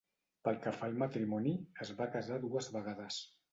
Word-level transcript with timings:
Pel 0.47 0.55
que 0.63 0.73
fa 0.77 0.87
al 0.91 0.97
matrimoni, 1.01 1.53
es 1.87 1.93
va 2.01 2.09
casar 2.17 2.43
dues 2.49 2.73
vegades. 2.79 3.25